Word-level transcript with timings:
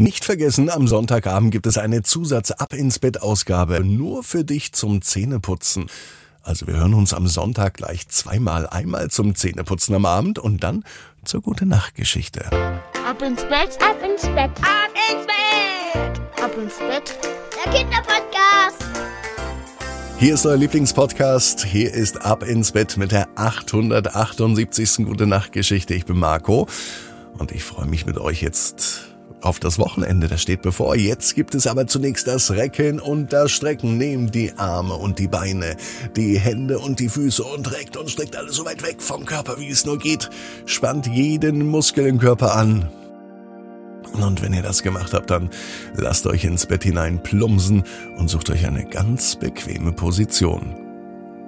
Nicht 0.00 0.24
vergessen, 0.24 0.70
am 0.70 0.86
Sonntagabend 0.86 1.50
gibt 1.50 1.66
es 1.66 1.76
eine 1.76 2.04
Zusatz-Ab 2.04 2.72
ins 2.72 3.00
Bett 3.00 3.20
Ausgabe 3.20 3.82
nur 3.82 4.22
für 4.22 4.44
dich 4.44 4.72
zum 4.72 5.02
Zähneputzen. 5.02 5.86
Also 6.40 6.68
wir 6.68 6.76
hören 6.76 6.94
uns 6.94 7.12
am 7.12 7.26
Sonntag 7.26 7.74
gleich 7.74 8.06
zweimal, 8.06 8.68
einmal 8.68 9.10
zum 9.10 9.34
Zähneputzen 9.34 9.96
am 9.96 10.06
Abend 10.06 10.38
und 10.38 10.62
dann 10.62 10.84
zur 11.24 11.42
gute 11.42 11.66
Nachtgeschichte. 11.66 12.44
Ab 13.04 13.22
ins 13.22 13.42
Bett, 13.42 13.76
ab 13.82 13.96
ins 14.08 14.22
Bett, 14.22 14.52
ab 14.62 14.94
ins 15.10 15.26
Bett, 15.26 16.44
ab 16.44 16.56
ins 16.56 16.78
Bett. 16.78 17.18
Der 17.64 17.72
Kinderpodcast. 17.72 18.84
Hier 20.20 20.34
ist 20.34 20.46
euer 20.46 20.58
Lieblingspodcast. 20.58 21.64
Hier 21.64 21.92
ist 21.92 22.24
Ab 22.24 22.44
ins 22.44 22.70
Bett 22.70 22.98
mit 22.98 23.10
der 23.10 23.26
878. 23.34 25.04
Gute 25.06 25.26
Nachtgeschichte. 25.26 25.94
Ich 25.94 26.06
bin 26.06 26.20
Marco 26.20 26.68
und 27.36 27.50
ich 27.50 27.64
freue 27.64 27.86
mich 27.86 28.06
mit 28.06 28.16
euch 28.18 28.42
jetzt 28.42 29.07
auf 29.40 29.60
das 29.60 29.78
Wochenende, 29.78 30.28
das 30.28 30.42
steht 30.42 30.62
bevor. 30.62 30.96
Jetzt 30.96 31.34
gibt 31.34 31.54
es 31.54 31.66
aber 31.66 31.86
zunächst 31.86 32.26
das 32.26 32.50
Recken 32.50 33.00
und 33.00 33.32
das 33.32 33.52
Strecken. 33.52 33.96
Nehmt 33.96 34.34
die 34.34 34.52
Arme 34.56 34.94
und 34.94 35.18
die 35.18 35.28
Beine, 35.28 35.76
die 36.16 36.38
Hände 36.38 36.78
und 36.78 37.00
die 37.00 37.08
Füße 37.08 37.42
und 37.42 37.72
reckt 37.72 37.96
und 37.96 38.10
streckt 38.10 38.36
alles 38.36 38.56
so 38.56 38.64
weit 38.64 38.82
weg 38.82 39.00
vom 39.00 39.24
Körper, 39.24 39.58
wie 39.58 39.68
es 39.68 39.84
nur 39.84 39.98
geht. 39.98 40.30
Spannt 40.66 41.06
jeden 41.06 41.66
Muskel 41.66 42.06
im 42.06 42.18
Körper 42.18 42.54
an. 42.56 42.88
Und 44.12 44.42
wenn 44.42 44.54
ihr 44.54 44.62
das 44.62 44.82
gemacht 44.82 45.12
habt, 45.12 45.30
dann 45.30 45.50
lasst 45.94 46.26
euch 46.26 46.44
ins 46.44 46.66
Bett 46.66 46.82
hinein 46.82 47.22
plumpsen 47.22 47.84
und 48.16 48.28
sucht 48.28 48.50
euch 48.50 48.66
eine 48.66 48.84
ganz 48.84 49.36
bequeme 49.36 49.92
Position. 49.92 50.74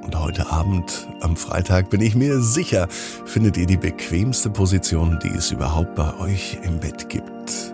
Und 0.02 0.18
heute 0.18 0.50
Abend, 0.50 1.08
am 1.20 1.36
Freitag, 1.36 1.90
bin 1.90 2.00
ich 2.00 2.14
mir 2.14 2.40
sicher, 2.40 2.88
findet 3.26 3.56
ihr 3.56 3.66
die 3.66 3.76
bequemste 3.76 4.50
Position, 4.50 5.18
die 5.22 5.28
es 5.28 5.50
überhaupt 5.50 5.94
bei 5.94 6.16
euch 6.18 6.58
im 6.62 6.80
Bett 6.80 7.08
gibt. 7.08 7.69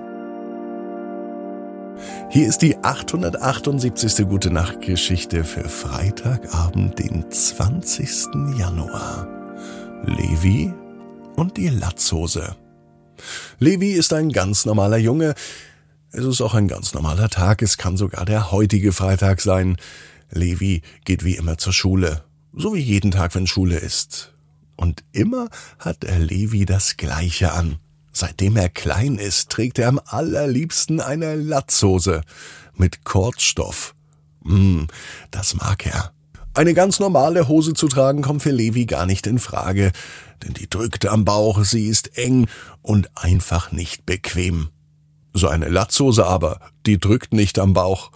Hier 2.36 2.48
ist 2.48 2.60
die 2.60 2.76
878. 2.76 4.28
Gute 4.28 4.50
Nacht 4.50 4.82
Geschichte 4.82 5.42
für 5.42 5.70
Freitagabend, 5.70 6.98
den 6.98 7.30
20. 7.30 8.58
Januar. 8.58 9.26
Levi 10.04 10.70
und 11.36 11.56
die 11.56 11.68
Latzhose. 11.68 12.54
Levi 13.58 13.92
ist 13.92 14.12
ein 14.12 14.32
ganz 14.32 14.66
normaler 14.66 14.98
Junge. 14.98 15.34
Es 16.12 16.26
ist 16.26 16.42
auch 16.42 16.52
ein 16.52 16.68
ganz 16.68 16.92
normaler 16.92 17.30
Tag. 17.30 17.62
Es 17.62 17.78
kann 17.78 17.96
sogar 17.96 18.26
der 18.26 18.52
heutige 18.52 18.92
Freitag 18.92 19.40
sein. 19.40 19.78
Levi 20.30 20.82
geht 21.06 21.24
wie 21.24 21.36
immer 21.36 21.56
zur 21.56 21.72
Schule. 21.72 22.22
So 22.52 22.74
wie 22.74 22.80
jeden 22.80 23.12
Tag, 23.12 23.34
wenn 23.34 23.46
Schule 23.46 23.78
ist. 23.78 24.34
Und 24.76 25.04
immer 25.12 25.48
hat 25.78 26.04
er 26.04 26.18
Levi 26.18 26.66
das 26.66 26.98
Gleiche 26.98 27.52
an. 27.52 27.78
Seitdem 28.18 28.56
er 28.56 28.70
klein 28.70 29.16
ist, 29.16 29.50
trägt 29.50 29.78
er 29.78 29.88
am 29.88 30.00
allerliebsten 30.02 31.02
eine 31.02 31.34
Latzhose 31.34 32.22
mit 32.74 33.04
Kordstoff. 33.04 33.94
Mm, 34.42 34.84
das 35.30 35.54
mag 35.54 35.84
er. 35.84 36.14
Eine 36.54 36.72
ganz 36.72 36.98
normale 36.98 37.46
Hose 37.46 37.74
zu 37.74 37.88
tragen 37.88 38.22
kommt 38.22 38.40
für 38.40 38.52
Levi 38.52 38.86
gar 38.86 39.04
nicht 39.04 39.26
in 39.26 39.38
Frage, 39.38 39.92
denn 40.42 40.54
die 40.54 40.70
drückt 40.70 41.04
am 41.04 41.26
Bauch, 41.26 41.62
sie 41.62 41.88
ist 41.88 42.16
eng 42.16 42.48
und 42.80 43.10
einfach 43.18 43.70
nicht 43.70 44.06
bequem. 44.06 44.70
So 45.34 45.48
eine 45.48 45.68
Latzhose 45.68 46.24
aber, 46.24 46.60
die 46.86 46.98
drückt 46.98 47.34
nicht 47.34 47.58
am 47.58 47.74
Bauch. 47.74 48.12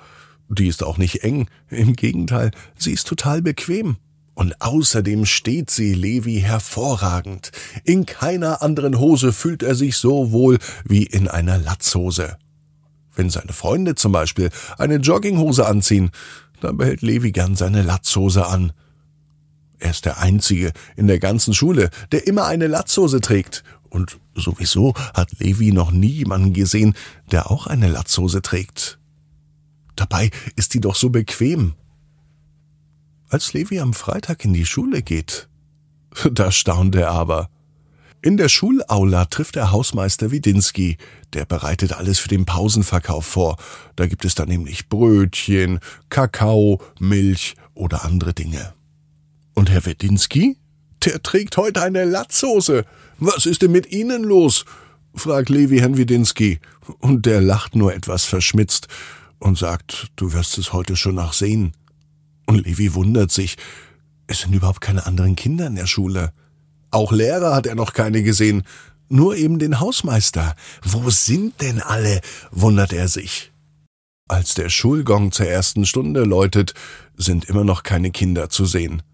Die 0.49 0.69
ist 0.69 0.83
auch 0.83 0.97
nicht 0.97 1.25
eng, 1.25 1.47
im 1.69 1.93
Gegenteil, 1.93 2.53
sie 2.75 2.93
ist 2.93 3.07
total 3.07 3.43
bequem. 3.43 3.99
Und 4.41 4.63
außerdem 4.63 5.27
steht 5.27 5.69
sie 5.69 5.93
Levi 5.93 6.41
hervorragend. 6.41 7.53
In 7.85 8.07
keiner 8.07 8.63
anderen 8.63 8.99
Hose 8.99 9.35
fühlt 9.35 9.63
er 9.63 9.75
sich 9.75 9.97
so 9.97 10.33
wohl 10.33 10.57
wie 10.83 11.03
in 11.03 11.29
einer 11.29 11.59
Latzhose. 11.59 12.39
Wenn 13.15 13.29
seine 13.29 13.53
Freunde 13.53 13.97
zum 13.97 14.13
Beispiel 14.13 14.49
eine 14.79 14.97
Jogginghose 14.97 15.67
anziehen, 15.67 16.11
dann 16.63 16.79
behält 16.79 17.03
Levi 17.03 17.33
gern 17.33 17.55
seine 17.55 17.83
Latzhose 17.83 18.47
an. 18.47 18.73
Er 19.79 19.91
ist 19.91 20.07
der 20.07 20.21
Einzige 20.21 20.73
in 20.97 21.07
der 21.07 21.19
ganzen 21.19 21.53
Schule, 21.53 21.91
der 22.11 22.27
immer 22.27 22.47
eine 22.47 22.67
Latzhose 22.67 23.21
trägt. 23.21 23.63
Und 23.91 24.21
sowieso 24.35 24.95
hat 25.13 25.39
Levi 25.39 25.71
noch 25.71 25.91
nie 25.91 26.13
jemanden 26.13 26.55
gesehen, 26.55 26.95
der 27.31 27.51
auch 27.51 27.67
eine 27.67 27.89
Latzhose 27.89 28.41
trägt. 28.41 28.99
Dabei 29.97 30.31
ist 30.57 30.73
die 30.73 30.81
doch 30.81 30.95
so 30.95 31.11
bequem. 31.11 31.75
Als 33.31 33.53
Levi 33.53 33.79
am 33.79 33.95
Freitag 33.95 34.45
in 34.45 34.53
die 34.53 34.67
Schule 34.67 35.03
geht, 35.03 35.49
da 36.33 36.51
staunt 36.51 36.97
er 36.97 37.13
aber. 37.13 37.49
In 38.23 38.37
der 38.37 38.49
Schulaula 38.49 39.27
trifft 39.27 39.55
der 39.55 39.71
Hausmeister 39.71 40.33
Widinski, 40.33 40.99
der 41.33 41.47
bereitet 41.47 41.93
alles 41.93 42.19
für 42.19 42.29
den 42.29 42.45
Pausenverkauf 42.45 43.25
vor. 43.25 43.57
Da 43.95 44.09
gibt 44.09 44.25
es 44.25 44.35
dann 44.35 44.49
nämlich 44.49 44.89
Brötchen, 44.89 45.79
Kakao, 46.09 46.83
Milch 46.99 47.55
oder 47.73 48.05
andere 48.05 48.35
Dinge. 48.35 48.75
Und 49.55 49.71
Herr 49.71 49.87
Widinski? 49.87 50.57
Der 51.05 51.23
trägt 51.23 51.57
heute 51.57 51.81
eine 51.83 52.05
Latzhose. 52.05 52.85
Was 53.19 53.47
ist 53.47 53.63
denn 53.63 53.71
mit 53.71 53.93
Ihnen 53.93 54.25
los? 54.25 54.65
fragt 55.15 55.49
Levi 55.49 55.79
Herrn 55.79 55.97
Widinski. 55.97 56.61
Und 56.99 57.27
der 57.27 57.41
lacht 57.41 57.77
nur 57.77 57.95
etwas 57.95 58.25
verschmitzt 58.25 58.89
und 59.39 59.57
sagt, 59.57 60.09
du 60.17 60.33
wirst 60.33 60.59
es 60.59 60.73
heute 60.73 60.97
schon 60.97 61.15
noch 61.15 61.33
sehen. 61.33 61.73
Und 62.51 62.67
Levi 62.67 62.95
wundert 62.95 63.31
sich, 63.31 63.59
es 64.27 64.41
sind 64.41 64.53
überhaupt 64.53 64.81
keine 64.81 65.07
anderen 65.07 65.37
Kinder 65.37 65.69
in 65.69 65.77
der 65.77 65.87
Schule. 65.87 66.33
Auch 66.91 67.13
Lehrer 67.13 67.55
hat 67.55 67.65
er 67.65 67.77
noch 67.77 67.93
keine 67.93 68.25
gesehen, 68.25 68.65
nur 69.09 69.37
eben 69.37 69.61
den 69.61 69.79
Hausmeister. 69.79 70.57
Wo 70.83 71.11
sind 71.11 71.61
denn 71.61 71.81
alle? 71.81 72.21
wundert 72.51 72.93
er 72.93 73.07
sich. 73.07 73.53
Als 74.27 74.55
der 74.55 74.69
Schulgong 74.69 75.31
zur 75.31 75.47
ersten 75.47 75.87
Stunde 75.87 76.25
läutet, 76.25 76.75
sind 77.17 77.45
immer 77.45 77.63
noch 77.63 77.85
keine 77.85 78.11
Kinder 78.11 78.51
zu 78.51 78.67
sehen. 78.67 79.05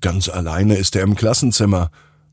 Ganz 0.00 0.28
alleine 0.28 0.74
ist 0.74 0.96
er 0.96 1.04
im 1.04 1.14
Klassenzimmer. 1.14 1.92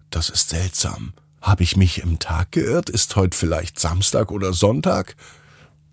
Das 0.09 0.29
ist 0.29 0.49
seltsam. 0.49 1.13
Hab 1.39 1.61
ich 1.61 1.77
mich 1.77 2.01
im 2.01 2.17
Tag 2.17 2.51
geirrt? 2.51 2.89
Ist 2.89 3.15
heute 3.15 3.37
vielleicht 3.37 3.79
Samstag 3.79 4.31
oder 4.31 4.53
Sonntag? 4.53 5.15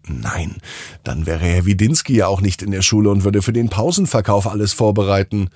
Nein, 0.08 0.56
dann 1.04 1.26
wäre 1.26 1.44
Herr 1.44 1.66
Widinski 1.66 2.16
ja 2.16 2.26
auch 2.26 2.40
nicht 2.40 2.62
in 2.62 2.70
der 2.70 2.82
Schule 2.82 3.10
und 3.10 3.24
würde 3.24 3.42
für 3.42 3.52
den 3.52 3.68
Pausenverkauf 3.68 4.46
alles 4.46 4.72
vorbereiten. 4.72 5.50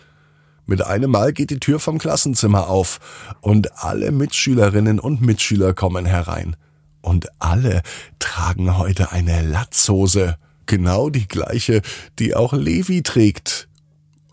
Mit 0.66 0.84
einem 0.84 1.10
Mal 1.10 1.32
geht 1.32 1.50
die 1.50 1.58
Tür 1.58 1.80
vom 1.80 1.98
Klassenzimmer 1.98 2.68
auf 2.68 3.00
und 3.40 3.82
alle 3.82 4.12
Mitschülerinnen 4.12 5.00
und 5.00 5.20
Mitschüler 5.20 5.74
kommen 5.74 6.06
herein. 6.06 6.56
Und 7.00 7.28
alle 7.40 7.82
tragen 8.20 8.78
heute 8.78 9.10
eine 9.10 9.42
Latzhose, 9.42 10.36
genau 10.66 11.10
die 11.10 11.26
gleiche, 11.26 11.82
die 12.18 12.36
auch 12.36 12.52
Levi 12.52 13.02
trägt. 13.02 13.68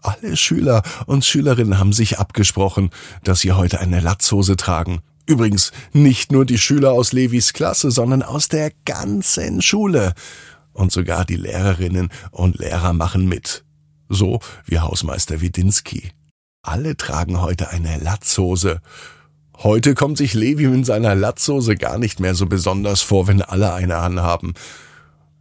Alle 0.01 0.37
Schüler 0.37 0.83
und 1.07 1.25
Schülerinnen 1.25 1.79
haben 1.79 1.93
sich 1.93 2.19
abgesprochen, 2.19 2.91
dass 3.23 3.39
sie 3.39 3.53
heute 3.53 3.79
eine 3.79 3.99
Latzhose 3.99 4.55
tragen. 4.55 5.01
Übrigens 5.29 5.71
nicht 5.93 6.31
nur 6.31 6.43
die 6.43 6.57
Schüler 6.57 6.91
aus 6.91 7.13
Levis 7.13 7.53
Klasse, 7.53 7.91
sondern 7.91 8.23
aus 8.23 8.47
der 8.47 8.71
ganzen 8.85 9.61
Schule. 9.61 10.15
Und 10.73 10.91
sogar 10.91 11.23
die 11.23 11.35
Lehrerinnen 11.35 12.09
und 12.31 12.57
Lehrer 12.57 12.93
machen 12.93 13.27
mit. 13.27 13.63
So 14.07 14.39
wie 14.65 14.79
Hausmeister 14.79 15.39
Widinski. 15.39 16.09
Alle 16.63 16.97
tragen 16.97 17.41
heute 17.41 17.69
eine 17.69 17.99
Latzhose. 17.99 18.81
Heute 19.55 19.93
kommt 19.93 20.17
sich 20.17 20.33
Levi 20.33 20.67
mit 20.67 20.87
seiner 20.87 21.13
Latzhose 21.13 21.75
gar 21.75 21.99
nicht 21.99 22.19
mehr 22.19 22.33
so 22.33 22.47
besonders 22.47 23.01
vor, 23.01 23.27
wenn 23.27 23.43
alle 23.43 23.71
eine 23.71 23.97
anhaben. 23.97 24.55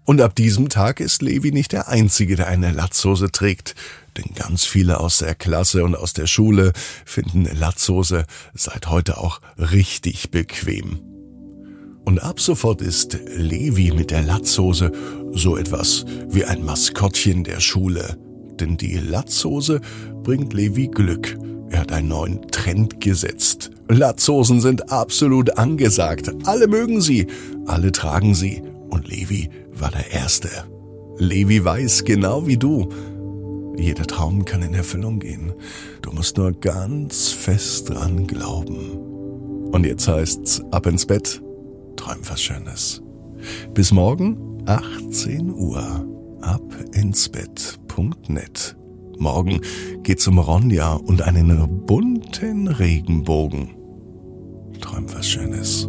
Und 0.04 0.20
ab 0.20 0.34
diesem 0.34 0.68
Tag 0.68 1.00
ist 1.00 1.22
Levi 1.22 1.50
nicht 1.50 1.72
der 1.72 1.88
Einzige, 1.88 2.36
der 2.36 2.48
eine 2.48 2.72
Latzhose 2.72 3.32
trägt, 3.32 3.74
denn 4.18 4.34
ganz 4.34 4.64
viele 4.64 5.00
aus 5.00 5.18
der 5.18 5.34
Klasse 5.34 5.84
und 5.84 5.94
aus 5.94 6.12
der 6.12 6.26
Schule 6.26 6.72
finden 7.04 7.48
Latzhose 7.58 8.24
seit 8.54 8.88
heute 8.88 9.18
auch 9.18 9.40
richtig 9.56 10.30
bequem. 10.30 11.00
Und 12.04 12.20
ab 12.20 12.40
sofort 12.40 12.80
ist 12.80 13.18
Levi 13.36 13.92
mit 13.92 14.10
der 14.10 14.22
Latzhose 14.22 14.92
so 15.32 15.56
etwas 15.56 16.04
wie 16.28 16.44
ein 16.44 16.64
Maskottchen 16.64 17.44
der 17.44 17.60
Schule. 17.60 18.16
Denn 18.58 18.76
die 18.76 18.96
Latzhose 18.96 19.80
bringt 20.22 20.52
Levi 20.52 20.88
Glück. 20.88 21.36
Er 21.70 21.80
hat 21.80 21.92
einen 21.92 22.08
neuen 22.08 22.48
Trend 22.48 23.00
gesetzt. 23.00 23.70
Latzhosen 23.88 24.60
sind 24.60 24.90
absolut 24.90 25.58
angesagt. 25.58 26.32
Alle 26.44 26.66
mögen 26.66 27.00
sie, 27.00 27.26
alle 27.66 27.92
tragen 27.92 28.34
sie. 28.34 28.62
Und 28.88 29.06
Levi 29.08 29.50
war 29.74 29.90
der 29.90 30.10
Erste. 30.10 30.48
Levi 31.18 31.64
weiß 31.64 32.04
genau 32.04 32.46
wie 32.46 32.56
du. 32.56 32.88
Jeder 33.78 34.06
Traum 34.06 34.44
kann 34.44 34.62
in 34.62 34.74
Erfüllung 34.74 35.20
gehen. 35.20 35.52
Du 36.02 36.10
musst 36.10 36.36
nur 36.36 36.52
ganz 36.52 37.28
fest 37.28 37.88
dran 37.88 38.26
glauben. 38.26 39.70
Und 39.70 39.86
jetzt 39.86 40.08
heißt's 40.08 40.62
ab 40.72 40.86
ins 40.86 41.06
Bett, 41.06 41.40
träum 41.96 42.18
was 42.28 42.42
Schönes. 42.42 43.02
Bis 43.74 43.92
morgen, 43.92 44.64
18 44.66 45.50
Uhr, 45.50 46.06
ab 46.40 46.62
ins 46.92 47.28
Bett.net. 47.28 48.76
Morgen 49.18 49.60
geht's 50.02 50.26
um 50.26 50.38
Ronja 50.38 50.94
und 50.94 51.22
einen 51.22 51.86
bunten 51.86 52.68
Regenbogen. 52.68 53.70
Träum 54.80 55.06
was 55.12 55.28
Schönes. 55.28 55.88